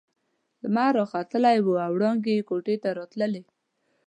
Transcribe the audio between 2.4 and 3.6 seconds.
کوټې ته راتلې.